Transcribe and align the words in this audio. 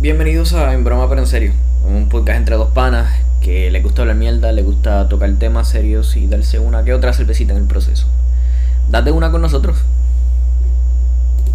Bienvenidos 0.00 0.54
a 0.54 0.72
En 0.72 0.82
Broma 0.82 1.10
pero 1.10 1.20
en 1.20 1.26
serio, 1.26 1.52
un 1.86 2.08
podcast 2.08 2.38
entre 2.38 2.56
dos 2.56 2.70
panas 2.70 3.20
que 3.42 3.70
le 3.70 3.82
gusta 3.82 4.00
hablar 4.00 4.16
mierda, 4.16 4.50
le 4.50 4.62
gusta 4.62 5.06
tocar 5.10 5.30
temas 5.34 5.68
serios 5.68 6.16
y 6.16 6.26
darse 6.26 6.58
una 6.58 6.82
que 6.84 6.94
otra 6.94 7.12
cervecita 7.12 7.52
en 7.52 7.58
el 7.58 7.66
proceso. 7.66 8.06
Date 8.88 9.12
una 9.12 9.30
con 9.30 9.42
nosotros. 9.42 9.76